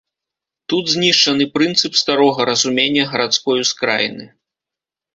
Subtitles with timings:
[0.71, 4.25] Тут знішчаны прынцып старога разумення гарадской ускраіны.